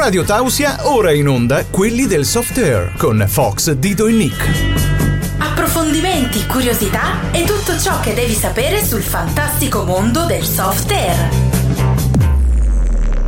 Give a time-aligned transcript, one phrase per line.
[0.00, 4.48] Radio Tausia, ora in onda quelli del soft air con Fox, Dido e Nick.
[5.36, 11.28] Approfondimenti, curiosità e tutto ciò che devi sapere sul fantastico mondo del soft air.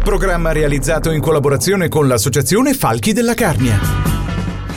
[0.03, 3.79] Programma realizzato in collaborazione con l'associazione Falchi della Carnia.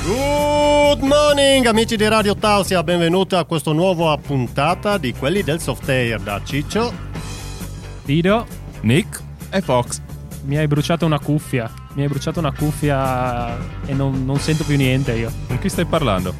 [0.03, 5.87] Good morning amici di Radio Tausia, benvenuti a questa nuova puntata di quelli del soft
[5.87, 6.91] air da Ciccio,
[8.03, 8.45] Dido,
[8.81, 10.04] Nick e Fox.
[10.45, 11.69] Mi hai bruciato una cuffia.
[11.93, 15.31] Mi hai bruciato una cuffia e non, non sento più niente io.
[15.47, 16.33] Con chi stai parlando?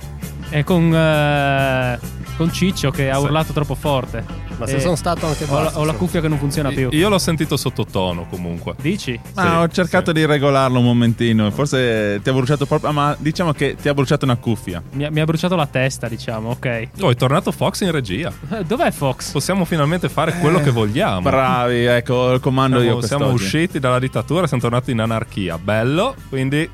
[0.49, 1.99] È con, eh,
[2.37, 3.23] con Ciccio che ha Sì.
[3.23, 4.23] urlato troppo forte.
[4.57, 6.89] Ma se sono stato anche ho, la, basso, ho la cuffia che non funziona più.
[6.91, 8.75] Io l'ho sentito sottotono comunque.
[8.81, 9.19] Dici?
[9.23, 10.13] Sì, Ma ho cercato sì.
[10.13, 11.49] di regolarlo un momentino.
[11.51, 12.89] Forse ti ha bruciato proprio.
[12.89, 14.81] ah, Ma diciamo che ti ha bruciato una cuffia.
[14.91, 16.87] Mi ha, mi ha bruciato la testa, diciamo, ok.
[17.01, 18.31] Oh, è tornato Fox in regia.
[18.51, 19.31] Eh, Dov'è Fox?
[19.31, 21.21] Possiamo finalmente fare quello che vogliamo.
[21.21, 23.21] Bravi, ecco, il comando io Siamo, quest'oggi.
[23.23, 25.57] siamo usciti dalla dittatura, siamo tornati in anarchia.
[25.57, 26.69] Bello, quindi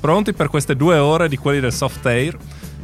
[0.00, 2.36] pronti per queste due ore di quelli del soft air.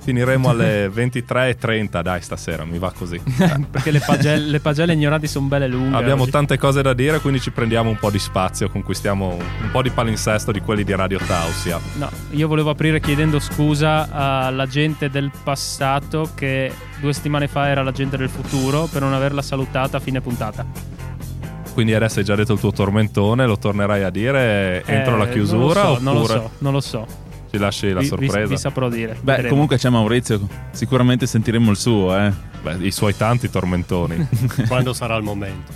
[0.02, 3.20] Finiremo alle 23.30, dai, stasera, mi va così.
[3.70, 5.96] Perché le pagelle, le pagelle ignoranti sono belle lunghe.
[5.96, 6.32] Abbiamo oggi.
[6.32, 9.90] tante cose da dire, quindi ci prendiamo un po' di spazio, conquistiamo un po' di
[9.90, 11.78] palinsesto di quelli di Radio Tausia.
[11.98, 17.82] No, io volevo aprire chiedendo scusa alla gente del passato che due settimane fa era
[17.84, 20.66] la gente del futuro per non averla salutata a fine puntata.
[21.74, 25.28] Quindi adesso hai già detto il tuo tormentone, lo tornerai a dire entro Eh, la
[25.28, 27.21] chiusura non lo so, oppure Non lo so, non lo so.
[27.52, 28.46] Ci lasci la Vi- vi- sorpresa?
[28.48, 29.12] Vi, saprò dire.
[29.20, 29.48] Beh, Vedremo.
[29.50, 30.48] comunque c'è Maurizio.
[30.70, 32.32] Sicuramente sentiremo il suo, eh.
[32.62, 34.26] Beh, I suoi tanti tormentoni.
[34.68, 35.70] quando sarà il momento.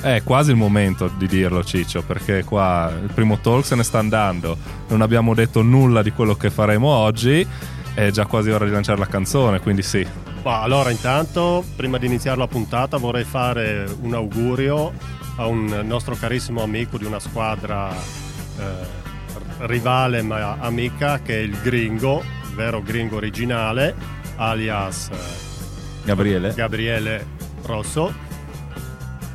[0.00, 3.98] È quasi il momento di dirlo, Ciccio, perché qua il primo talk se ne sta
[3.98, 4.58] andando.
[4.88, 7.46] Non abbiamo detto nulla di quello che faremo oggi.
[7.94, 10.06] È già quasi ora di lanciare la canzone, quindi sì.
[10.42, 14.92] Ma allora intanto, prima di iniziare la puntata, vorrei fare un augurio
[15.36, 19.02] a un nostro carissimo amico di una squadra eh,
[19.58, 23.94] rivale ma amica che è il Gringo, il vero Gringo originale,
[24.36, 25.16] alias eh,
[26.04, 26.52] Gabriele.
[26.54, 27.26] Gabriele
[27.64, 28.12] Rosso.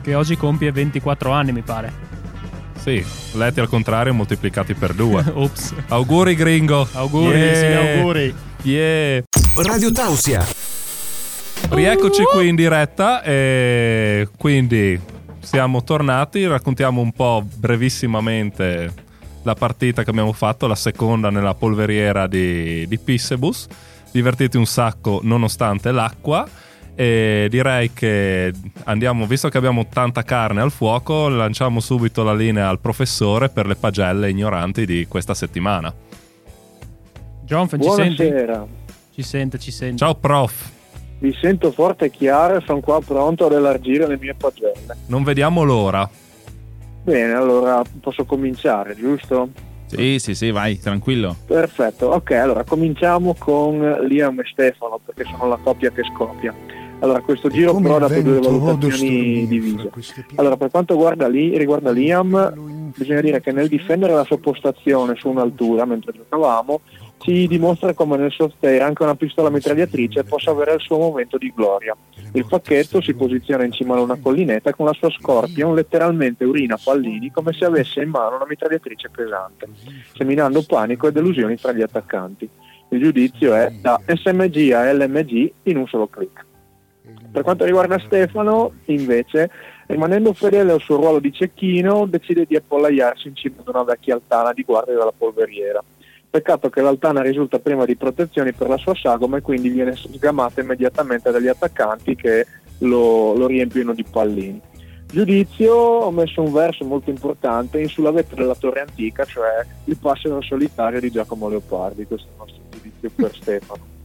[0.02, 2.08] Che oggi compie 24 anni, mi pare.
[2.80, 3.04] Sì,
[3.34, 5.24] letti al contrario moltiplicati per due.
[5.34, 5.74] Ops.
[5.90, 6.88] Auguri gringo.
[6.94, 7.38] Auguri.
[7.38, 7.98] Yeah.
[7.98, 8.36] auguri.
[8.62, 9.24] Yeah.
[9.56, 10.46] Radio Tausia,
[11.70, 15.00] Rieccoci qui in diretta e quindi
[15.40, 18.94] siamo tornati, raccontiamo un po' brevissimamente
[19.44, 23.68] la partita che abbiamo fatto, la seconda nella polveriera di, di Pissebus.
[24.12, 26.48] Divertiti un sacco nonostante l'acqua
[26.96, 28.52] e direi che
[28.84, 33.68] andiamo, visto che abbiamo tanta carne al fuoco, lanciamo subito la linea al professore per
[33.68, 35.94] le pagelle ignoranti di questa settimana.
[37.46, 38.24] John, ci senti?
[38.24, 38.68] Buonasera,
[39.14, 39.98] Ci sente, ci sente.
[39.98, 40.70] Ciao prof,
[41.20, 44.98] vi sento forte e chiaro e sono qua pronto ad elargire le mie pagelle.
[45.06, 46.10] non vediamo l'ora.
[47.04, 49.50] Bene, allora posso cominciare, giusto?
[49.86, 51.36] Sì, sì, sì, vai, tranquillo.
[51.48, 56.54] Perfetto, ok, allora cominciamo con Liam e Stefano perché sono la coppia che scoppia.
[57.00, 59.90] Allora, questo giro Come però ha dato due valutazioni divise.
[60.36, 65.16] Allora, per quanto guarda lì, riguarda Liam, bisogna dire che nel difendere la sua postazione
[65.16, 66.82] su un'altura mentre giocavamo,
[67.20, 71.52] ci dimostra come nel software anche una pistola mitragliatrice possa avere il suo momento di
[71.54, 71.96] gloria.
[72.34, 76.78] Il pacchetto si posiziona in cima a una collinetta con la sua Scorpion letteralmente urina
[76.82, 79.68] pallini come se avesse in mano una mitragliatrice pesante,
[80.16, 82.50] seminando panico e delusioni tra gli attaccanti.
[82.92, 86.46] Il giudizio è da SMG a LMG in un solo clic.
[87.32, 89.52] Per quanto riguarda Stefano, invece,
[89.88, 94.16] rimanendo fedele al suo ruolo di cecchino, decide di appollaiarsi in cima ad una vecchia
[94.16, 95.84] altana di guardia della polveriera.
[96.30, 100.62] Peccato che l'altana risulta prima di protezioni per la sua sagoma e quindi viene sgamata
[100.62, 102.46] immediatamente dagli attaccanti che
[102.80, 104.62] lo, lo riempiono di pallini.
[105.12, 109.98] Giudizio, ho messo un verso molto importante in sulla vetta della torre antica, cioè il
[109.98, 113.98] passero solitario di Giacomo Leopardi, questo è il nostro giudizio per Stefano.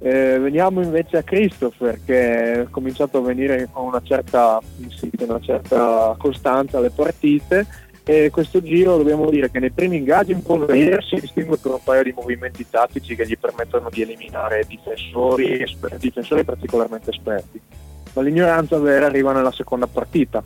[0.00, 5.40] Eh, veniamo invece a Christopher che è cominciato a venire con una certa, sì, una
[5.40, 7.66] certa costanza alle partite
[8.06, 11.82] e questo giro dobbiamo dire che nei primi ingaggi in polveriera si distingue per un
[11.82, 17.58] paio di movimenti tattici che gli permettono di eliminare difensori, esper- difensori particolarmente esperti.
[18.12, 20.44] Ma l'ignoranza vera arriva nella seconda partita.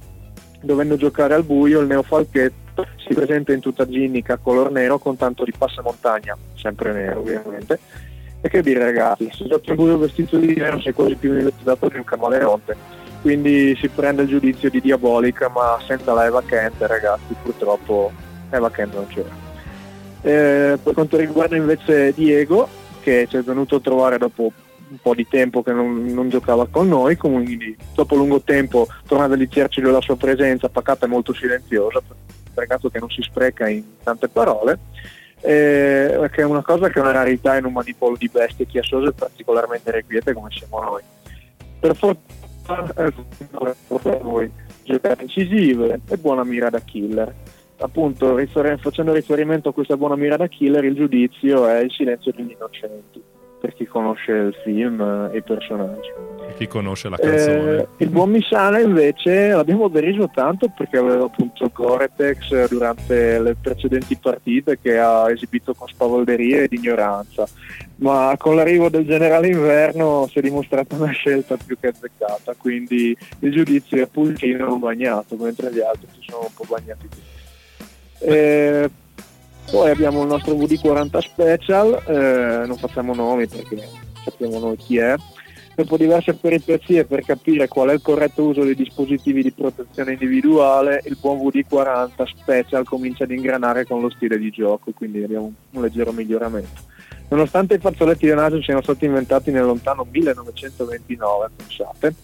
[0.63, 5.43] Dovendo giocare al buio, il neofalchetto si presenta in tutta ginnica color nero con tanto
[5.43, 7.81] di passamontagna, sempre nero ovviamente.
[8.41, 11.89] E che dire ragazzi, se giochi al buio vestito di nero sei quasi più dato
[11.89, 12.98] di un camaleonte.
[13.21, 18.13] Quindi si prende il giudizio di diabolica, ma senza la Eva Kent ragazzi, purtroppo
[18.51, 19.47] Eva Kent non c'era.
[20.23, 22.69] Eh, per quanto riguarda invece Diego,
[23.03, 24.53] che ci è venuto a trovare dopo
[24.91, 29.25] un po' di tempo che non, non giocava con noi, quindi dopo lungo tempo torna
[29.25, 32.01] a deliziarci della sua presenza pacata e molto silenziosa,
[32.51, 34.79] sprecato che non si spreca in tante parole,
[35.41, 39.13] eh, che è una cosa che è una rarità in un manipolo di bestie chiassose
[39.13, 41.03] particolarmente requiete come siamo noi.
[41.81, 42.38] Per fortuna
[44.23, 44.51] voi
[44.85, 47.35] giocare incisive e buona mira da killer.
[47.81, 48.37] Appunto,
[48.79, 53.23] facendo riferimento a questa buona mira da killer, il giudizio è il silenzio degli innocenti,
[53.61, 55.01] per chi conosce il film
[55.33, 56.11] e i personaggi.
[56.57, 57.77] Chi conosce la canzone?
[57.77, 64.17] Eh, il buon Missana invece l'abbiamo deriso tanto perché aveva appunto Goretex durante le precedenti
[64.17, 67.47] partite che ha esibito con spavalderia ed ignoranza,
[67.97, 73.17] ma con l'arrivo del generale inverno si è dimostrata una scelta più che azzeccata, quindi
[73.41, 77.37] il giudizio è pulcino non bagnato, mentre gli altri si sono un po' bagnati tutti.
[78.21, 78.91] Eh,
[79.71, 83.89] poi abbiamo il nostro VD40 Special, eh, non facciamo nomi perché
[84.25, 85.15] sappiamo noi chi è.
[85.75, 91.03] Dopo diverse peripezie per capire qual è il corretto uso dei dispositivi di protezione individuale,
[91.05, 95.83] il buon VD40 Special comincia ad ingranare con lo stile di gioco, quindi abbiamo un,
[95.83, 96.83] leggero miglioramento.
[97.29, 102.15] Nonostante i fazzoletti di naso siano stati inventati nel lontano 1929, pensate,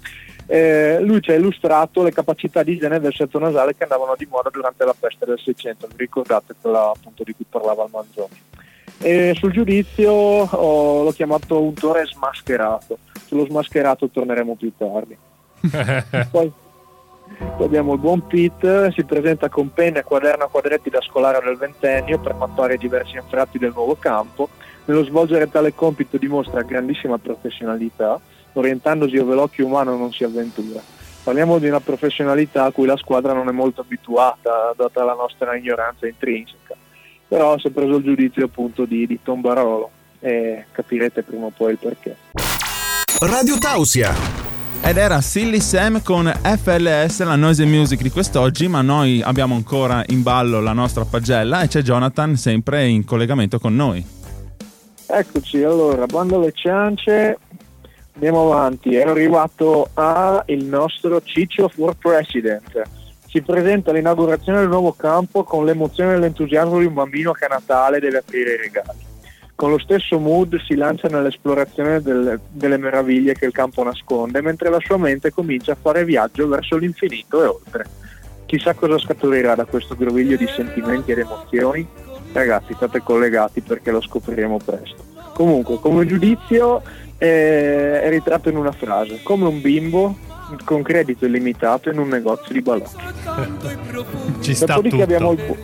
[0.47, 4.27] eh, lui ci ha illustrato le capacità di igiene del setto nasale che andavano di
[4.29, 8.43] moda durante la peste del 600, vi ricordate quella appunto di cui parlava il Manzoni.
[8.99, 15.17] E sul giudizio oh, l'ho chiamato un tore smascherato, sullo smascherato torneremo più tardi.
[16.31, 16.53] Poi,
[17.57, 21.57] poi abbiamo il buon Pete, si presenta con penne, quaderno a quadretti da scolare del
[21.57, 24.51] ventennio per mappare diversi anfratti del nuovo campo.
[24.85, 28.21] Nello svolgere tale compito dimostra grandissima professionalità,
[28.55, 30.81] orientandosi dove l'occhio umano non si avventura.
[31.23, 35.57] Parliamo di una professionalità a cui la squadra non è molto abituata, data la nostra
[35.57, 36.75] ignoranza intrinseca.
[37.27, 39.91] Però si è preso il giudizio appunto di, di Tom Barolo
[40.21, 42.17] e capirete prima o poi il perché.
[43.21, 44.13] Radio Tausia.
[44.83, 50.05] Ed era Silly Sam con FLS, la noise music di quest'oggi, ma noi abbiamo ancora
[50.09, 54.05] in ballo la nostra pagella e c'è Jonathan sempre in collegamento con noi.
[55.07, 57.39] Eccoci, allora, bando alle ciance,
[58.15, 58.95] andiamo avanti.
[58.95, 62.83] Ero arrivato al nostro Ciccio for President.
[63.27, 67.49] Si presenta all'inaugurazione del nuovo campo con l'emozione e l'entusiasmo di un bambino che a
[67.49, 69.13] Natale deve aprire i regali.
[69.57, 74.69] Con lo stesso mood si lancia nell'esplorazione del- delle meraviglie che il campo nasconde, mentre
[74.69, 77.85] la sua mente comincia a fare viaggio verso l'infinito e oltre.
[78.47, 81.87] Chissà cosa scaturirà da questo groviglio di sentimenti ed emozioni.
[82.33, 85.03] Ragazzi, state collegati perché lo scopriremo presto.
[85.35, 86.83] Comunque, come giudizio
[87.19, 90.17] eh, è ritratto in una frase, come un bimbo
[90.65, 93.05] con credito illimitato in un negozio di balocchi.
[94.41, 95.03] Ci sta Dopodiché tutto.
[95.05, 95.57] abbiamo il, bu-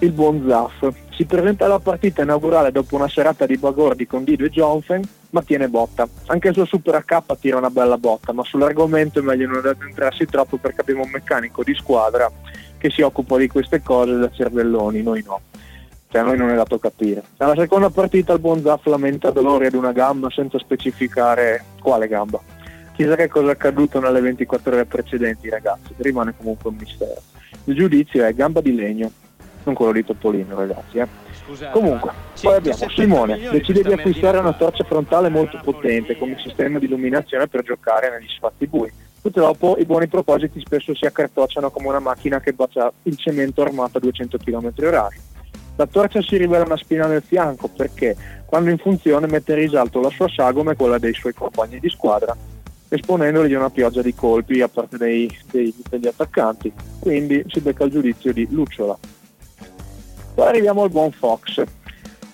[0.00, 0.88] il buon Zaff.
[1.10, 5.42] Si presenta alla partita inaugurale dopo una serata di bagordi con Dido e Jonfen, ma
[5.42, 6.08] tiene botta.
[6.26, 10.26] Anche il suo Super H tira una bella botta, ma sull'argomento è meglio non addentrarsi
[10.26, 12.30] troppo perché abbiamo un meccanico di squadra
[12.78, 15.40] che si occupa di queste cose da cervelloni, noi no.
[16.10, 17.22] Cioè a noi non è dato capire.
[17.36, 22.40] Alla seconda partita il buon Zaff lamenta dolori ad una gamba senza specificare quale gamba.
[22.94, 27.20] Chissà che cosa è accaduto nelle 24 ore precedenti ragazzi, rimane comunque un mistero.
[27.64, 29.10] Il giudizio è gamba di legno,
[29.64, 30.98] non quello di Topolino ragazzi.
[30.98, 31.06] Eh.
[31.70, 32.10] Comunque,
[32.42, 37.46] poi abbiamo Simone, decide di acquistare una torcia frontale molto potente come sistema di illuminazione
[37.46, 38.90] per giocare negli spazi bui.
[39.20, 43.98] Purtroppo i buoni propositi spesso si accartocciano come una macchina che bacia il cemento armato
[43.98, 45.08] a 200 km h
[45.78, 48.16] La torcia si rivela una spina nel fianco perché
[48.46, 51.88] quando in funzione mette in risalto la sua sagoma e quella dei suoi compagni di
[51.88, 52.36] squadra,
[52.88, 56.72] esponendoli a una pioggia di colpi a parte dei- dei- degli attaccanti.
[56.98, 58.98] Quindi si becca il giudizio di Lucciola.
[60.34, 61.62] Poi arriviamo al buon Fox.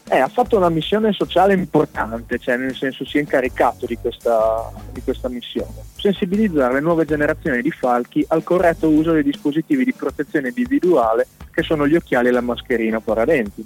[0.09, 4.73] Eh, ha fatto una missione sociale importante, cioè nel senso si è incaricato di questa,
[4.91, 5.83] di questa missione.
[5.97, 11.63] Sensibilizzare le nuove generazioni di falchi al corretto uso dei dispositivi di protezione individuale che
[11.63, 13.65] sono gli occhiali e la mascherina paradenti.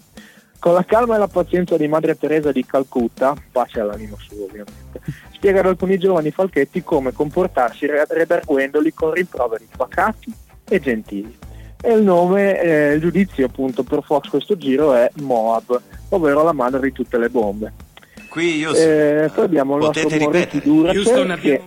[0.61, 5.01] Con la calma e la pazienza di Madre Teresa di Calcutta, pace all'animo suo ovviamente,
[5.33, 10.33] spiega ad alcuni giovani falchetti come comportarsi redarguendoli con rimproveri pacati
[10.69, 11.37] e gentili.
[11.81, 16.53] E il nome, eh, il giudizio appunto per Fox questo giro è Moab, ovvero la
[16.53, 17.73] madre di tutte le bombe.
[18.29, 20.65] Qui io Eh, poi abbiamo il nostro ripetere?
[20.65, 21.63] Duracell che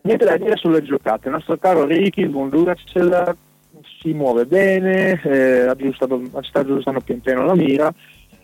[0.00, 1.28] niente da dire sulle giocate.
[1.28, 3.36] Il nostro caro Ricky, il buon Duracell,
[4.00, 7.92] si muove bene, eh, aggiustato- sta aggiustando pian piano la mira.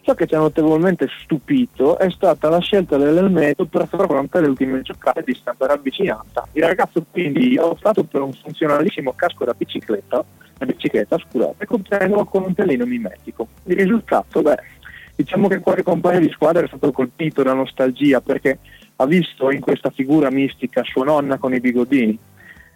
[0.05, 4.49] Ciò che ci ha notevolmente stupito è stata la scelta dell'elmetto per far fronte alle
[4.49, 6.49] ultime giocate di stampa ravvicinata.
[6.53, 10.25] Il ragazzo quindi ha optato per un funzionalissimo casco da bicicletta,
[10.59, 13.47] da bicicletta scusate, contenendolo con un telino mimetico.
[13.65, 14.59] Il risultato, beh,
[15.15, 18.59] diciamo che qualche compagno di squadra è stato colpito da nostalgia perché
[18.97, 22.19] ha visto in questa figura mistica sua nonna con i bigodini.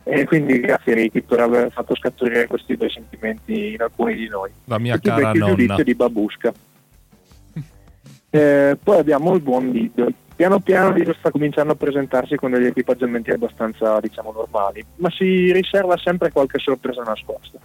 [0.08, 4.50] E quindi grazie Ricky per aver fatto scaturire questi due sentimenti in alcuni di noi.
[4.66, 5.54] La mia E tu cara becchi il nonna.
[5.56, 6.52] giudizio di Babusca.
[8.30, 10.14] Eh, poi abbiamo il buon Did.
[10.36, 15.50] Piano piano Did sta cominciando a presentarsi con degli equipaggiamenti abbastanza diciamo normali, ma si
[15.52, 17.58] riserva sempre qualche sorpresa nascosta.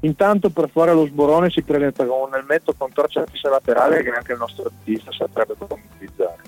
[0.00, 4.10] Intanto per fare lo sborone si presenta con un elmetto con torcia fissa laterale che
[4.10, 6.42] anche il nostro dentista saprebbe come utilizzare.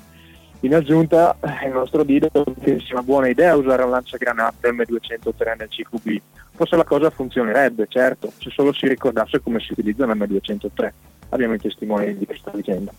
[0.61, 5.69] In aggiunta il nostro Dido che sia una buona idea usare un lanciagranate M203 nel
[5.69, 6.21] CQB.
[6.55, 10.93] Forse la cosa funzionerebbe, certo, se solo si ricordasse come si utilizza un M203.
[11.29, 12.93] Abbiamo i testimoni di questa vicenda.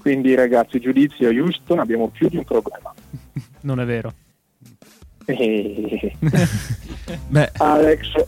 [0.00, 2.92] Quindi ragazzi, giudizio Houston, abbiamo più di un problema.
[3.60, 4.12] Non è vero.
[7.28, 8.24] Beh, Alex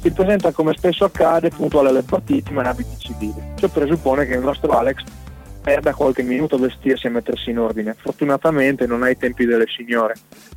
[0.00, 3.34] si presenta come spesso accade puntuale alle partite ma in abiti civili.
[3.56, 5.02] Ciò presuppone che il nostro Alex
[5.60, 7.94] perda qualche minuto a vestirsi e mettersi in ordine.
[7.98, 10.14] Fortunatamente non ha i tempi delle signore,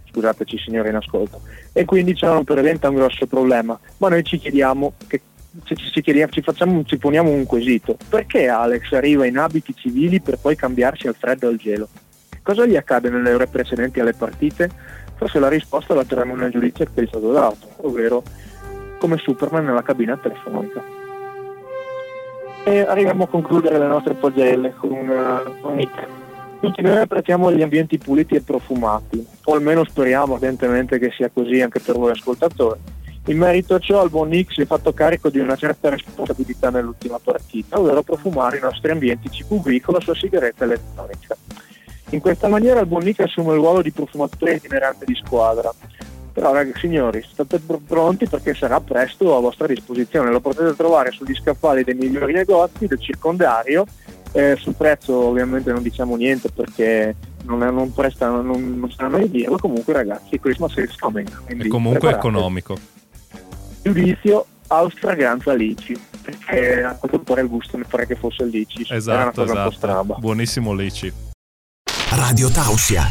[0.10, 1.42] scusateci signore in ascolto,
[1.74, 3.78] e quindi ciò non presenta un grosso problema.
[3.98, 5.22] Ma noi ci chiediamo che
[5.64, 7.98] ci, ci chiediamo- ci facciamo, ci poniamo un quesito.
[8.10, 11.90] Perché Alex arriva in abiti civili per poi cambiarsi al freddo e al gelo?
[12.42, 14.70] Cosa gli accade nelle ore precedenti alle partite?
[15.16, 18.24] Forse la risposta la troviamo nel giudizio che è stato dato, ovvero
[18.98, 21.03] come Superman nella cabina telefonica.
[22.66, 26.08] E arriviamo a concludere le nostre pagelle con una un hit.
[26.62, 31.60] Tutti noi apprezziamo gli ambienti puliti e profumati, o almeno speriamo ardentemente che sia così
[31.60, 32.80] anche per voi ascoltatori.
[33.26, 36.70] In merito a ciò, il buon Nick si è fatto carico di una certa responsabilità
[36.70, 41.36] nell'ultima partita, ovvero profumare i nostri ambienti CQV con la sua sigaretta elettronica.
[42.12, 45.70] In questa maniera il buon Nick assume il ruolo di profumatore itinerante di squadra.
[46.34, 50.32] Però ragazzi, signori, state pr- pronti perché sarà presto a vostra disposizione.
[50.32, 53.86] Lo potete trovare sugli scaffali dei migliori negozi del circondario.
[54.32, 59.12] Eh, sul prezzo ovviamente non diciamo niente perché non, è- non prestano, non, non sanno
[59.18, 59.58] mai dirlo.
[59.58, 61.30] Comunque ragazzi, Christmas is coming.
[61.46, 62.34] quindi E comunque preparatevi.
[62.34, 62.78] economico.
[63.84, 65.96] Giudizio aus fragranza lici.
[66.24, 68.82] Perché a quanto pare il gusto mi pare che fosse il lici.
[68.90, 69.72] Era una Esatto, cosa un po' esatto.
[69.72, 70.16] straba.
[70.16, 71.14] Buonissimo Lici.
[72.16, 73.04] Radio Tausia.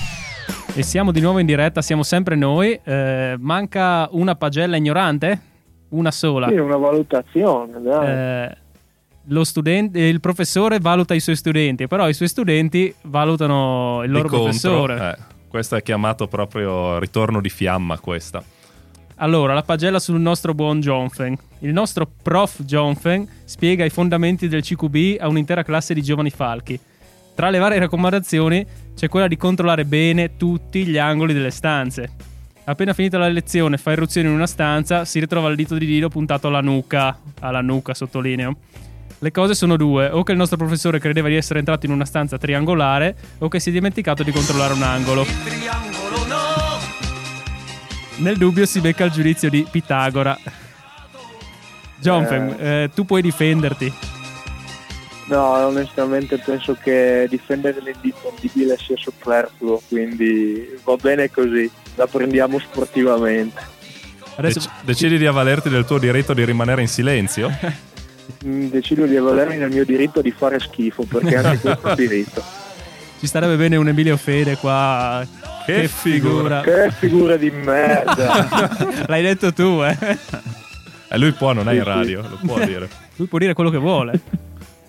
[0.74, 2.78] E siamo di nuovo in diretta, siamo sempre noi.
[2.82, 5.40] Eh, manca una pagella ignorante?
[5.90, 6.48] Una sola.
[6.48, 8.08] Sì, una valutazione, dai.
[8.48, 8.56] Eh,
[9.26, 14.22] lo studente, il professore valuta i suoi studenti, però i suoi studenti valutano il loro
[14.24, 15.16] Di contro, professore.
[15.18, 18.42] eh, questo è chiamato proprio ritorno di fiamma questa.
[19.16, 21.36] Allora, la pagella sul nostro buon Jonfen.
[21.60, 26.80] Il nostro prof Jonfen spiega i fondamenti del CQB a un'intera classe di giovani falchi.
[27.34, 32.10] Tra le varie raccomandazioni c'è quella di controllare bene tutti gli angoli delle stanze.
[32.64, 36.08] Appena finita la lezione, fa irruzione in una stanza, si ritrova il dito di Dilo
[36.08, 38.56] puntato alla nuca, alla nuca sottolineo.
[39.18, 42.04] Le cose sono due, o che il nostro professore credeva di essere entrato in una
[42.04, 45.24] stanza triangolare, o che si è dimenticato di controllare un angolo.
[48.16, 50.38] Nel dubbio si becca il giudizio di Pitagora.
[51.98, 53.92] Jonfen, eh, tu puoi difenderti.
[55.26, 63.60] No, onestamente penso che difendere l'indifendibile sia superfluo, quindi va bene così, la prendiamo sportivamente.
[64.36, 67.50] Adesso Dec- decidi di avvalerti del tuo diritto di rimanere in silenzio?
[68.46, 71.96] Mm, Decido di avvalermi nel mio diritto di fare schifo, perché anche questo è un
[71.96, 72.42] diritto.
[73.20, 75.24] ci starebbe bene un Emilio Fede qua.
[75.66, 76.60] Che figura.
[76.62, 78.48] Che figura di merda!
[79.06, 79.96] L'hai detto tu, eh.
[81.08, 81.88] E lui può, non è Sì, in sì.
[81.88, 82.88] radio, lo può dire.
[83.16, 84.20] Lui può dire quello che vuole.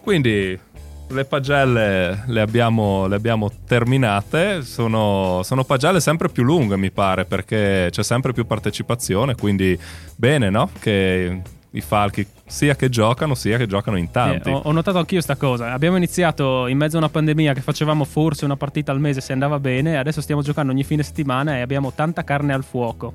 [0.04, 0.60] Quindi
[1.08, 7.24] le pagelle le abbiamo, le abbiamo terminate, sono, sono pagelle sempre più lunghe mi pare
[7.24, 9.80] perché c'è sempre più partecipazione, quindi
[10.18, 10.70] bene no?
[10.78, 14.50] Che i falchi sia che giocano sia che giocano in tanti.
[14.50, 15.72] Eh, ho, ho notato anch'io sta cosa.
[15.72, 19.32] Abbiamo iniziato in mezzo a una pandemia che facevamo forse una partita al mese se
[19.32, 19.98] andava bene.
[19.98, 23.14] Adesso stiamo giocando ogni fine settimana e abbiamo tanta carne al fuoco.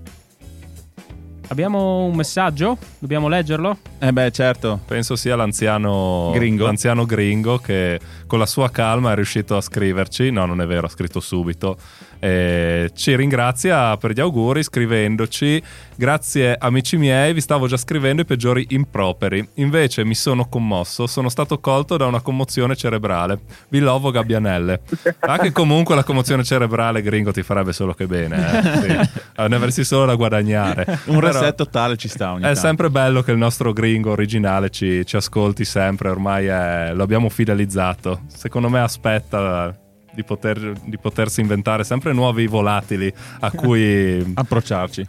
[1.50, 2.76] Abbiamo un messaggio?
[2.98, 3.78] Dobbiamo leggerlo?
[3.98, 4.80] Eh beh, certo.
[4.84, 6.66] Penso sia l'anziano Gringo.
[6.66, 10.30] l'anziano gringo che con la sua calma è riuscito a scriverci.
[10.30, 11.78] No, non è vero, ha scritto subito.
[12.20, 15.62] Eh, ci ringrazia per gli auguri scrivendoci.
[15.94, 19.46] Grazie amici miei, vi stavo già scrivendo i peggiori improperi.
[19.54, 23.38] Invece mi sono commosso, sono stato colto da una commozione cerebrale.
[23.68, 24.80] Vi lovo gabbianelle.
[25.20, 28.36] Anche comunque la commozione cerebrale gringo ti farebbe solo che bene.
[28.36, 28.62] Eh?
[29.04, 29.08] Sì.
[29.48, 30.84] Ne avresti solo da guadagnare.
[31.06, 32.60] Un Però- reset totale ci sta ogni è tanto.
[32.60, 37.28] sempre bello che il nostro gringo originale ci, ci ascolti sempre, ormai è- lo abbiamo
[37.28, 38.20] fidelizzato.
[38.28, 39.76] Secondo me aspetta
[40.18, 44.20] di, poter- di potersi inventare sempre nuovi volatili a cui...
[44.34, 45.06] Approcciarci.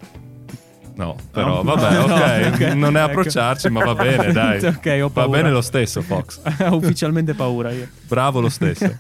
[0.94, 1.76] No, però No.
[1.76, 1.98] vabbè,
[2.52, 2.60] ok, ok.
[2.76, 3.10] non è Ecco.
[3.10, 4.64] approcciarci, ma va bene, dai.
[4.64, 5.38] Ok, ho Va paura.
[5.38, 6.42] bene lo stesso, Fox.
[6.70, 7.88] Ho ufficialmente paura io.
[8.08, 8.94] Bravo lo stesso.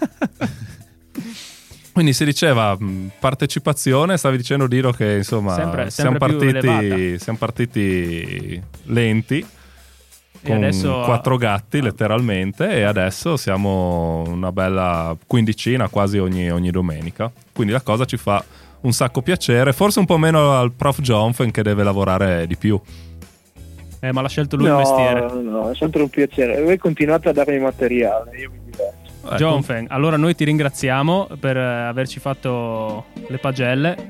[1.91, 2.75] Quindi si diceva
[3.19, 9.45] partecipazione, stavi dicendo Dilo che insomma Sempre- siamo, sempre più partiti, siamo partiti lenti
[10.43, 17.31] con adesso- quattro gatti letteralmente e adesso siamo una bella quindicina quasi ogni, ogni domenica.
[17.53, 18.43] Quindi la cosa ci fa
[18.81, 22.79] un sacco piacere, forse un po' meno al prof Jonfen che deve lavorare di più.
[24.01, 25.19] Eh, ma l'ha scelto lui il no, mestiere.
[25.19, 26.62] no, no, è sempre un piacere.
[26.62, 29.10] Voi continuate a darmi materiale, io mi diverto.
[29.25, 29.36] Ecco.
[29.36, 34.08] John Feng, allora noi ti ringraziamo per eh, averci fatto le pagelle.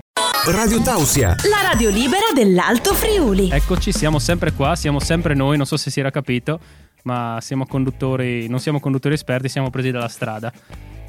[0.48, 1.36] Radio Tausia.
[1.50, 3.50] La radio libera dell'Alto Friuli.
[3.52, 6.60] Eccoci, siamo sempre qua, siamo sempre noi, non so se si era capito,
[7.04, 10.52] ma siamo conduttori, non siamo conduttori esperti, siamo presi dalla strada.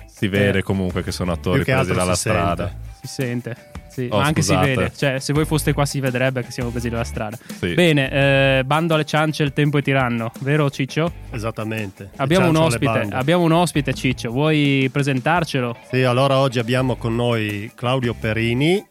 [0.07, 2.67] Si vede Eh, comunque che sono attori che presi dalla si strada.
[2.69, 2.89] sente.
[3.01, 3.57] Si sente,
[3.89, 4.69] sì, Oh, ma anche scusate.
[4.69, 7.39] si vede, cioè se voi foste qua si vedrebbe che siamo presi dalla strada.
[7.59, 7.73] Sì.
[7.73, 8.11] Bene,
[8.59, 11.11] eh, bando alle ciance, il tempo è tiranno, vero Ciccio?
[11.31, 12.11] Esattamente.
[12.17, 15.77] Abbiamo un, ospite, abbiamo un ospite Ciccio, vuoi presentarcelo?
[15.91, 18.85] Sì, allora oggi abbiamo con noi Claudio Perini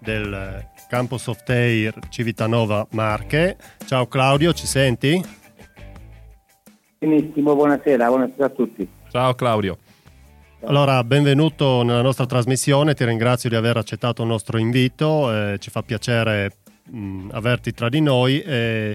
[0.00, 3.56] del Campo Soft Air Civitanova Marche.
[3.86, 5.22] Ciao Claudio, ci senti?
[6.98, 8.88] Benissimo, buonasera, buonasera a tutti.
[9.10, 9.78] Ciao Claudio.
[10.64, 15.70] Allora, benvenuto nella nostra trasmissione, ti ringrazio di aver accettato il nostro invito, eh, ci
[15.70, 16.56] fa piacere
[16.90, 18.94] mh, averti tra di noi e,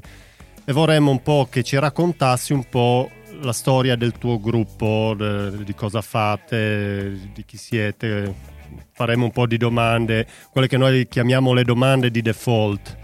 [0.64, 3.10] e vorremmo un po' che ci raccontassi un po'
[3.42, 8.54] la storia del tuo gruppo, de- di cosa fate, di chi siete.
[8.92, 12.98] Faremo un po' di domande, quelle che noi chiamiamo le domande di default.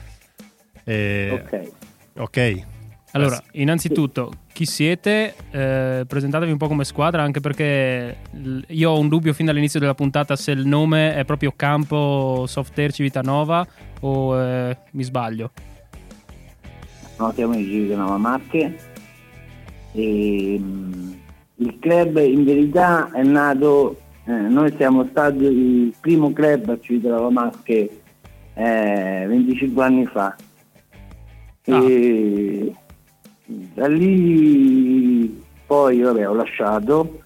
[0.84, 1.72] E- Ok.
[2.18, 2.66] ok.
[3.14, 5.34] Allora, innanzitutto, chi siete?
[5.52, 8.18] Eh, presentatevi un po' come squadra, anche perché
[8.68, 12.94] io ho un dubbio fin dall'inizio della puntata se il nome è proprio Campo Software
[12.94, 13.68] Civitanova
[14.00, 15.52] o eh, mi sbaglio.
[17.18, 18.78] No, siamo in Civitanova Marche
[19.92, 21.12] e mm,
[21.56, 27.30] il club in verità è nato, eh, noi siamo stati il primo club a Civitanova
[27.30, 28.02] Marche
[28.54, 30.36] eh, 25 anni fa.
[31.64, 32.76] E
[33.46, 37.22] da lì poi vabbè, ho lasciato.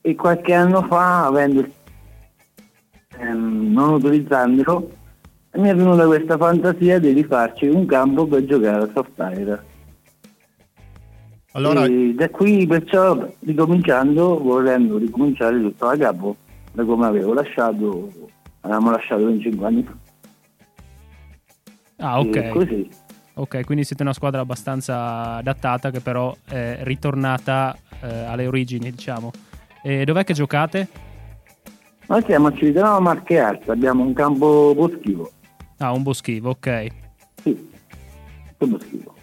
[0.00, 1.66] E qualche anno fa avendo
[3.18, 4.98] ehm, non utilizzandolo
[5.52, 9.64] mi è venuta questa fantasia di rifarci un campo per giocare a software.
[11.52, 16.36] Allora, E da qui perciò ricominciando, volendo ricominciare tutto da capo,
[16.72, 18.08] da come avevo lasciato,
[18.60, 19.94] avevamo lasciato 25 anni fa.
[21.96, 22.48] Ah, E ok.
[22.50, 22.88] così.
[23.34, 29.30] Ok, quindi siete una squadra abbastanza adattata che però è ritornata eh, alle origini, diciamo.
[29.82, 30.88] E dov'è che giocate?
[32.06, 35.30] Noi siamo a Civitanova Marche Alta, abbiamo un campo boschivo.
[35.78, 36.86] Ah, un boschivo, ok.
[37.42, 37.70] Sì,
[38.58, 39.14] un boschivo.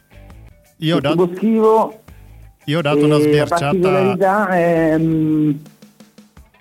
[0.77, 1.99] io dato, boschivo
[2.67, 3.59] io ho dato una E La sbirciata.
[3.65, 5.51] particolarità è, mm,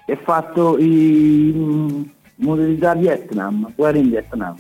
[0.07, 4.55] è fatto in modalità Vietnam, guerra in Vietnam.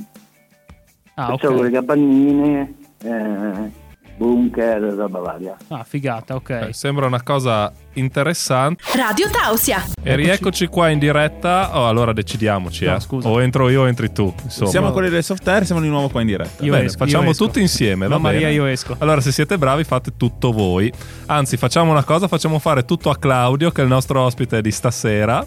[1.14, 1.72] Ah, Perciò con le ok.
[1.72, 3.70] capannine, eh,
[4.16, 5.56] bunker, roba varia.
[5.68, 6.50] Ah, figata, ok.
[6.50, 8.82] Eh, sembra una cosa interessante.
[8.94, 9.84] Radio Tausia.
[10.02, 11.70] E rieccoci qua in diretta.
[11.78, 13.00] Oh, allora decidiamoci, No, eh.
[13.00, 13.28] scusa.
[13.28, 14.32] O entro io o entri tu.
[14.44, 14.70] Insomma.
[14.70, 16.64] Siamo quelli del software, siamo di nuovo qua in diretta.
[16.64, 17.44] Io Bene, esco, facciamo io esco.
[17.46, 18.06] tutto insieme.
[18.06, 18.34] No, va bene?
[18.34, 18.94] Maria, io esco.
[18.98, 20.92] Allora, se siete bravi, fate tutto voi.
[21.26, 24.70] Anzi, facciamo una cosa: facciamo fare tutto a Claudio, che è il nostro ospite di
[24.70, 25.44] stasera.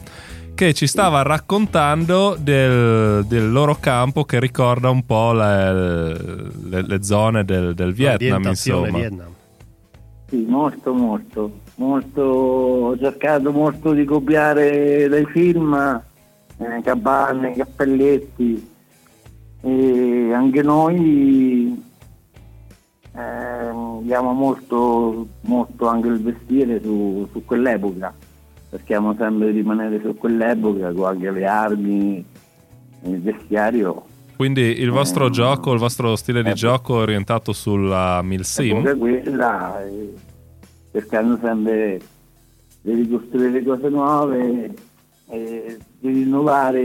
[0.59, 7.01] Che ci stava raccontando del, del loro campo che ricorda un po' le, le- le
[7.01, 8.43] zone del, del Vietnam.
[8.43, 9.29] Insomma, Vietnam.
[10.27, 11.59] Sì, molto, molto.
[11.75, 15.73] molto ho cercato molto di copiare dai film,
[16.57, 18.69] eh, cabane, cappelletti.
[19.61, 21.81] E anche noi
[23.15, 28.13] ehm, diamo molto, molto anche il vestire su, su quell'epoca.
[28.69, 32.25] Cerchiamo sempre di rimanere su quell'epoca con anche le armi,
[33.03, 34.05] il vestiario.
[34.35, 38.97] Quindi il vostro Eh, gioco, il vostro stile di eh, gioco è orientato sulla Milsim.
[38.97, 40.13] Quella, e
[40.91, 41.99] cercando sempre
[42.81, 44.73] di ricostruire cose nuove
[45.29, 46.81] e di rinnovare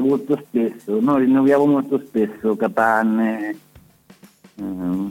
[0.00, 0.98] molto spesso.
[1.00, 3.58] Noi rinnoviamo molto spesso capanne,
[4.62, 5.08] mm,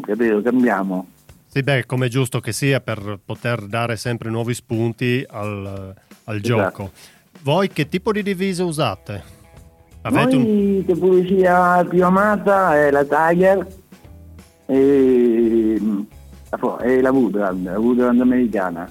[0.00, 0.40] capito?
[0.42, 1.06] Cambiamo.
[1.46, 6.36] Sì, beh, come è giusto che sia per poter dare sempre nuovi spunti al, al
[6.36, 6.40] Esatto.
[6.40, 6.90] gioco.
[7.42, 9.34] Voi che tipo di divisa usate?
[10.02, 10.42] Avete un...
[10.42, 13.66] Noi che poesia più amata è la Tiger
[14.66, 15.80] e,
[16.50, 18.90] la e la Woodland, la Woodland americana.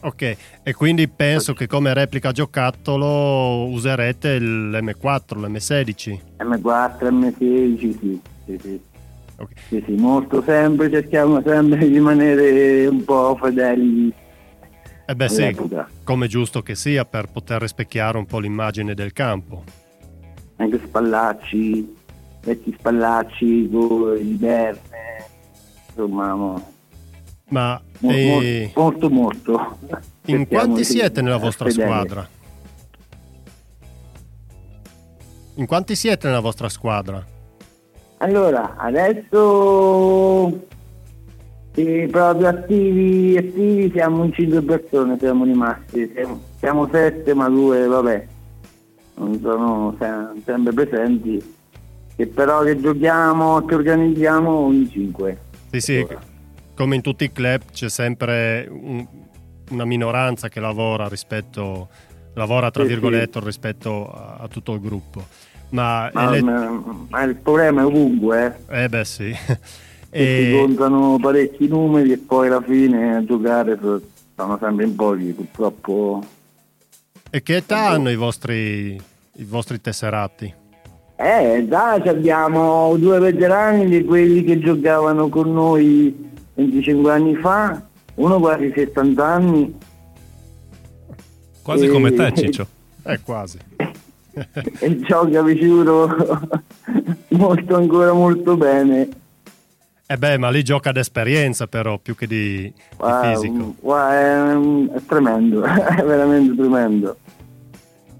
[0.00, 6.18] Ok, e quindi penso che come replica giocattolo userete l'M4, l'M16.
[6.38, 8.80] M4, M16, sì, sì, sì.
[9.40, 9.50] Ok.
[9.68, 14.12] Sì, sì, molto sempre, cerchiamo sempre di rimanere un po' fedeli
[15.06, 15.56] Eh beh sì,
[16.02, 19.62] come giusto che sia per poter rispecchiare un po' l'immagine del campo.
[20.56, 21.96] Anche spallacci,
[22.42, 25.24] vecchi spallacci, con liberne,
[25.86, 26.72] insomma, mo-
[27.50, 29.78] Ma mo- eh, molto molto.
[30.26, 31.88] in quanti siete nella vostra fedeli.
[31.88, 32.28] squadra?
[35.54, 37.36] In quanti siete nella vostra squadra?
[38.18, 40.66] Allora, adesso
[41.72, 47.86] sì, proprio attivi, attivi siamo in 5 persone, siamo rimasti, siamo, siamo 7 ma due,
[47.86, 48.26] vabbè,
[49.16, 51.54] non sono se- sempre presenti,
[52.16, 55.38] e però che giochiamo, che organizziamo in 5.
[55.70, 56.06] Sì, sì,
[56.74, 59.06] come in tutti i club c'è sempre un-
[59.70, 61.88] una minoranza che lavora rispetto
[62.34, 62.94] lavora tra Sì, sì.
[62.94, 65.24] virgolette rispetto a, a tutto il gruppo.
[65.70, 68.84] Ma, Ma, ele- ma- ma il problema è ovunque, eh.
[68.84, 69.30] eh beh sì.
[69.30, 69.58] che
[70.08, 74.00] si E- contano parecchi numeri e poi alla fine a giocare so-
[74.34, 76.22] sono sempre in pochi, purtroppo
[77.30, 80.54] E che età hanno i vostri, i vostri tesserati?
[81.16, 87.82] Eh, già ci abbiamo due veterani di quelli che giocavano con noi 25 anni fa,
[88.14, 89.76] uno quasi 70 anni
[91.62, 92.66] Quasi E- come te, Ciccio.
[93.04, 93.58] Eh, quasi.
[94.80, 95.84] E gioca vicino
[97.30, 99.08] molto ancora molto bene.
[100.10, 103.74] Eh beh, ma lì gioca d'esperienza però, più che di, di Guarda, fisico.
[103.78, 107.16] guarda, è, è tremendo, è veramente tremendo.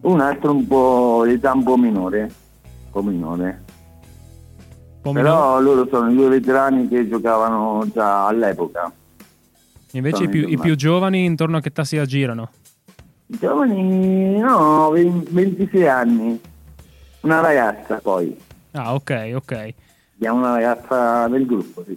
[0.02, 3.64] Un altro un po' di età un po' minore, un po' minore.
[5.00, 5.28] po' minore.
[5.30, 8.92] Però loro sono i due veterani che giocavano già all'epoca.
[9.92, 12.50] Invece i più, i più giovani intorno a che età si aggirano?
[13.30, 16.40] I Giovani, no, 20 26 anni.
[17.20, 18.36] Una ragazza poi.
[18.72, 19.74] Ah, ok, ok.
[20.16, 21.96] Abbiamo una ragazza del gruppo, sì.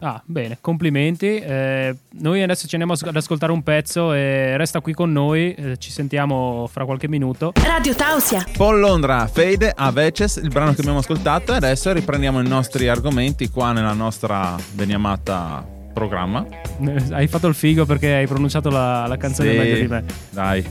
[0.00, 1.38] Ah, bene, complimenti.
[1.38, 5.54] Eh, noi adesso ci andiamo ad ascoltare un pezzo e resta qui con noi.
[5.54, 7.52] eh, ci sentiamo fra qualche minuto.
[7.64, 8.44] Radio Tausia.
[8.56, 12.88] Paul Londra, Fade a Veces, il brano che abbiamo ascoltato e adesso riprendiamo i nostri
[12.88, 16.44] argomenti qua nella nostra beniamata programma.
[16.86, 20.04] Eh, Hai fatto il figo perché hai pronunciato la, la canzone Sì, meglio di me.
[20.30, 20.66] Dai,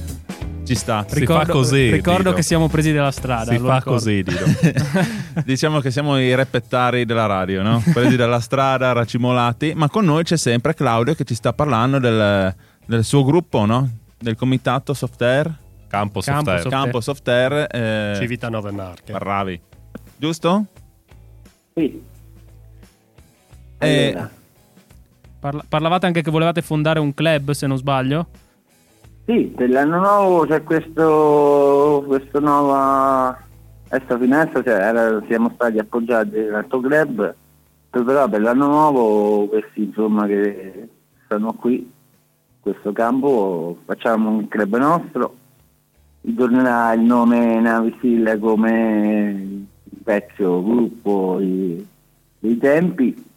[0.63, 1.03] ci sta.
[1.07, 2.33] Si fa così, Ricordo Dido.
[2.35, 3.51] che siamo presi dalla strada.
[3.51, 3.91] Si lo fa ricordo.
[3.99, 4.45] così, Dido.
[5.45, 7.81] diciamo che siamo i repettari della radio, no?
[7.91, 12.53] Presi dalla strada, racimolati, ma con noi c'è sempre Claudio che ci sta parlando del,
[12.85, 13.89] del suo gruppo, no?
[14.19, 15.45] Del comitato Softair,
[15.87, 16.61] Campo Campo Softair.
[16.61, 17.67] Soft- Campo Softair.
[17.71, 19.11] Eh, Civita 9 Marche.
[19.13, 19.59] bravi.
[20.17, 20.65] Giusto?
[21.75, 22.01] Sì.
[23.79, 24.29] Eh, Allora,
[25.43, 28.27] Parla- parlavate anche che volevate fondare un club, se non sbaglio.
[29.25, 33.37] sì, per l'anno nuovo c'è questo, questo nuova
[33.89, 37.35] questa finestra, cioè era- siamo stati appoggiati dal tuo club,
[37.89, 40.87] però per l'anno nuovo questi insomma che
[41.25, 45.35] stanno qui, in questo campo, facciamo un club nostro,
[46.21, 49.65] ritornerà il nome Navisil come
[50.05, 53.31] vecchio gruppo dei tempi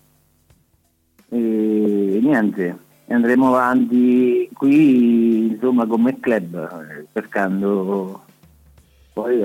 [1.28, 2.76] e niente,
[3.08, 8.22] andremo avanti qui insomma come club eh, cercando
[9.12, 9.38] poi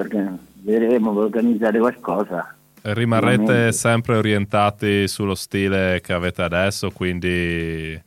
[0.63, 2.55] vedremo organizzare qualcosa.
[2.83, 8.01] Rimarrete sempre orientati sullo stile che avete adesso, quindi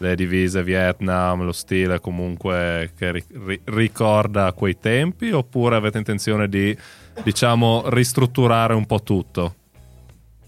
[0.00, 6.76] le divise Vietnam, lo stile comunque che ri- ricorda quei tempi, oppure avete intenzione di,
[7.24, 9.54] diciamo, ristrutturare un po' tutto?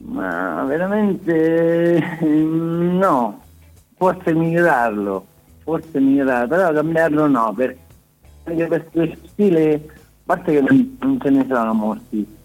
[0.02, 3.40] Ma veramente mm, no,
[3.96, 5.26] forse migliorarlo,
[5.62, 7.76] forse migliorarlo, però cambiarlo no, per-
[8.42, 9.80] perché questo stile, a
[10.24, 12.38] parte che non, non ce ne sono molti.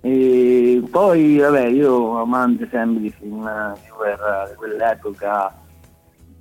[0.00, 3.42] E poi vabbè io amante sempre di film
[3.74, 5.52] di guerra di quell'epoca,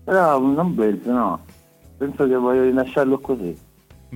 [0.03, 1.39] però non penso no,
[1.97, 3.58] penso che voglio lasciarlo così.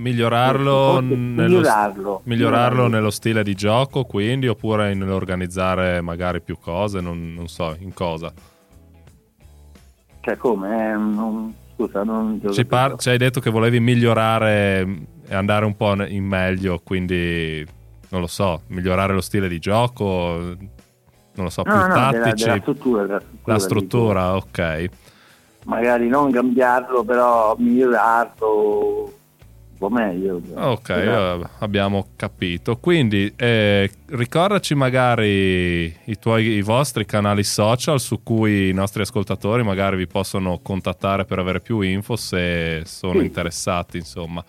[0.00, 2.20] Migliorarlo, nello, migliorarlo.
[2.24, 7.92] migliorarlo nello stile di gioco, quindi, oppure nell'organizzare magari più cose, non, non so, in
[7.92, 8.32] cosa.
[10.20, 10.90] Cioè come?
[10.90, 14.86] eh, non- scusa, non Ci, par- ci hai detto che volevi migliorare
[15.28, 17.66] e andare un po' in meglio, quindi
[18.08, 20.56] non lo so, migliorare lo stile di gioco,
[21.34, 24.90] non lo so, più No, no, della, tattici, della struttura, della struttura, la struttura, ok.
[25.64, 29.12] magari non cambiarlo, però migliorarlo
[29.80, 30.40] po' meglio.
[30.54, 32.76] Ok, eh, abbiamo capito.
[32.76, 39.62] Quindi eh, ricordaci magari i, tuoi, i vostri canali social su cui i nostri ascoltatori
[39.64, 43.24] magari vi possono contattare per avere più info se sono Sì.
[43.24, 44.44] interessati, insomma.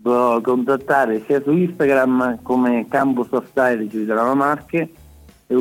[0.00, 4.90] Può contattare sia su Instagram come Campo Software di Civitanova Marche
[5.46, 5.56] e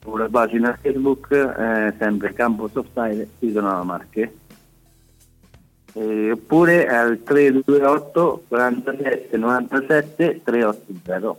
[0.00, 4.32] sulla pagina Facebook eh, sempre Campo Software Civitanova Marche.
[5.98, 11.36] Eh, oppure al 328 47 97 380.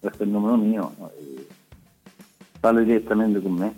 [0.00, 0.94] Questo è il numero mio.
[1.00, 1.46] eh,
[2.60, 3.74] Parlo direttamente con me.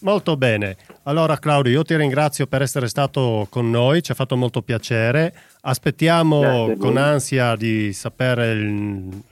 [0.00, 0.76] Molto bene.
[1.04, 5.32] Allora Claudio, io ti ringrazio per essere stato con noi, ci ha fatto molto piacere.
[5.60, 9.22] Aspettiamo con ansia di sapere il-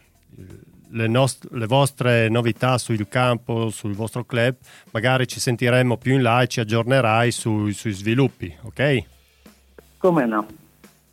[0.92, 4.54] le, nost- le vostre novità sul campo, sul vostro club.
[4.92, 9.02] Magari ci sentiremo più in là e ci aggiornerai sui, sui sviluppi, ok?
[10.00, 10.46] Come no?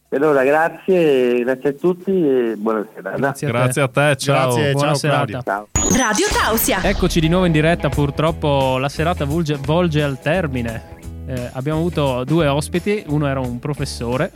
[0.10, 3.12] Per ora grazie, grazie a tutti e buonasera.
[3.18, 3.58] Grazie a te.
[3.58, 4.54] Grazie a te, ciao.
[4.54, 5.42] Grazie, Buona ciao serata.
[5.42, 5.68] Ciao.
[5.98, 6.82] Radio Tausia.
[6.84, 10.96] Eccoci di nuovo in diretta, purtroppo la serata volge, volge al termine.
[11.28, 14.32] Eh, abbiamo avuto due ospiti, uno era un professore,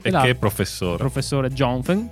[0.00, 0.96] E l'altro- che professore.
[0.96, 2.08] professore Jonfen,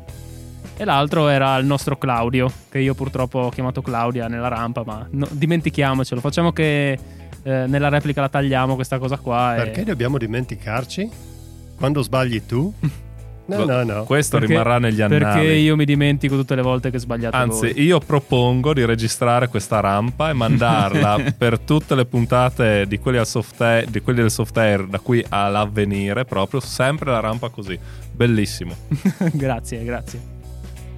[0.77, 5.07] e l'altro era il nostro Claudio, che io purtroppo ho chiamato Claudia nella rampa, ma
[5.13, 6.99] no- dimentichiamocelo, facciamo che
[7.45, 9.55] eh, nella replica la tagliamo questa cosa qua.
[9.55, 11.31] e- Perché dobbiamo dimenticarci?
[11.77, 12.73] Quando sbagli tu?
[13.45, 14.05] No, no, no.
[14.05, 15.25] Questo Perché- rimarrà negli annali.
[15.25, 17.83] Perché io mi dimentico tutte le volte che sbagliate Anzi, voi.
[17.83, 23.27] io propongo di registrare questa rampa e mandarla per tutte le puntate di quelli, al
[23.27, 27.79] software, di quelli del software da qui all'avvenire, proprio sempre la rampa così.
[28.13, 28.75] Bellissimo.
[29.35, 30.32] grazie, grazie.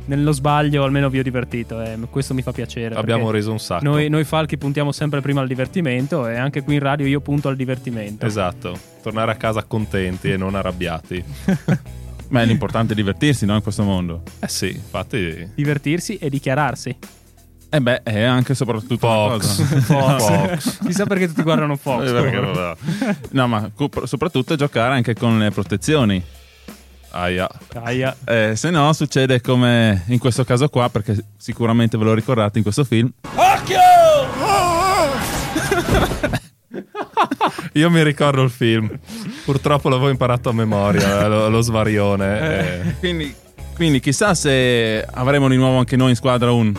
[0.07, 2.95] Nello sbaglio almeno vi ho divertito e questo mi fa piacere.
[2.95, 3.85] Abbiamo reso un sacco.
[3.85, 7.49] Noi, noi falchi puntiamo sempre prima al divertimento e anche qui in radio io punto
[7.49, 8.27] al divertimento.
[8.27, 11.25] Esatto, tornare a casa contenti e non arrabbiati.
[12.29, 13.55] Ma è l'importante è divertirsi, no?
[13.55, 14.23] In questo mondo.
[14.41, 15.51] Eh sì, infatti...
[15.55, 16.97] Divertirsi e dichiararsi.
[17.69, 19.57] E beh, è anche e soprattutto Fox.
[19.57, 20.47] cosa.
[20.49, 20.79] Fox.
[20.85, 22.09] Chissà perché tutti guardano Fox.
[22.09, 23.17] Eh.
[23.31, 23.71] No, ma
[24.05, 26.23] soprattutto giocare anche con le protezioni.
[27.17, 27.49] Aia.
[27.85, 28.17] Aia.
[28.27, 32.65] Eh, se no succede come in questo caso qua, perché sicuramente ve lo ricordate in
[32.65, 33.09] questo film.
[37.75, 38.91] Io mi ricordo il film.
[39.45, 42.41] Purtroppo l'avevo imparato a memoria, lo, lo svarione.
[42.41, 42.95] eh.
[42.99, 43.33] Quindi,
[43.75, 46.73] quindi chissà se avremo di nuovo anche noi in squadra un...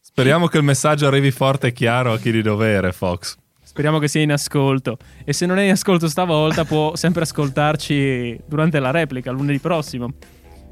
[0.00, 3.36] Speriamo che il messaggio arrivi forte e chiaro a chi di dovere, Fox.
[3.74, 4.98] Speriamo che sia in ascolto.
[5.24, 10.12] E se non è in ascolto stavolta, può sempre ascoltarci durante la replica, lunedì prossimo.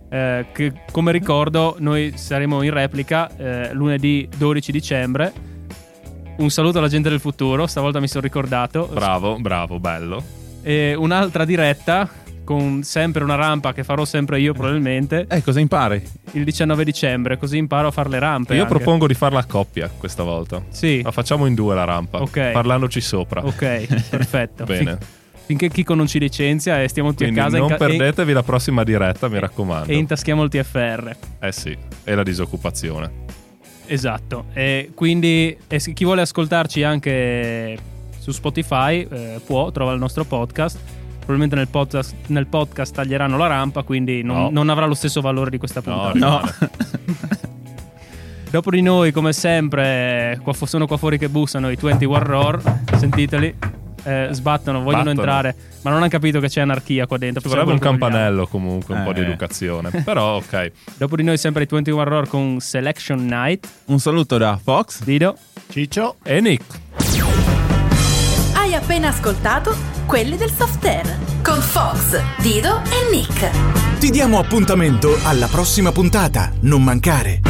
[0.08, 5.32] Eh, che come ricordo, noi saremo in replica eh, lunedì 12 dicembre.
[6.36, 8.88] Un saluto alla gente del futuro, stavolta mi sono ricordato.
[8.92, 10.22] Bravo, bravo, bello.
[10.62, 12.08] E un'altra diretta
[12.44, 16.02] con sempre una rampa che farò sempre io probabilmente Eh, cosa impari?
[16.32, 18.54] il 19 dicembre, così imparo a fare le rampe.
[18.54, 18.74] Io anche.
[18.74, 20.62] propongo di farla a coppia questa volta.
[20.70, 21.02] Sì.
[21.02, 22.20] La facciamo in due la rampa.
[22.20, 22.50] Ok.
[22.52, 23.44] Parlandoci sopra.
[23.44, 24.64] Ok, perfetto.
[24.64, 24.78] Bene.
[24.84, 24.98] Fin-
[25.44, 28.32] finché Chico non ci licenzia e stiamo tutti Quindi a casa non ca- e- perdetevi
[28.32, 29.90] la prossima diretta, mi raccomando.
[29.92, 31.16] e intaschiamo il TFR.
[31.40, 33.10] Eh sì, e la disoccupazione.
[33.86, 34.46] Esatto.
[34.54, 37.76] E quindi e chi vuole ascoltarci anche
[38.18, 40.78] su Spotify eh, può, trova il nostro podcast.
[41.24, 44.50] Probabilmente nel podcast, nel podcast taglieranno la rampa, quindi non, No.
[44.50, 46.12] non avrà lo stesso valore di questa No, puntata.
[46.12, 47.50] rimane.
[48.50, 52.60] Dopo di noi, come sempre, qua sono qua fuori che bussano i 20 Warrior.
[52.98, 53.54] Sentiteli.
[54.04, 55.20] eh, sbattono, vogliono Battono.
[55.20, 57.40] entrare, ma non hanno capito che c'è anarchia qua dentro.
[57.40, 57.98] Ci vorrebbe un vogliamo.
[57.98, 59.26] campanello comunque, un po' di Eh.
[59.26, 59.90] educazione.
[60.04, 60.72] Però ok.
[60.98, 63.68] Dopo di noi, sempre i 21 Warrior con Selection Night.
[63.86, 65.04] Un saluto da Fox.
[65.04, 65.36] Dido.
[65.68, 66.16] Ciccio?
[66.24, 66.81] E Nick.
[68.74, 69.74] Appena ascoltato
[70.06, 73.98] quelli del soft air con Fox, Dido e Nick.
[73.98, 76.50] Ti diamo appuntamento alla prossima puntata.
[76.60, 77.40] Non mancare.